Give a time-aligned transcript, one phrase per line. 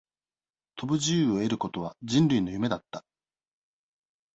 [0.77, 3.05] 飛ぶ自由を得ることは、人類の夢だった。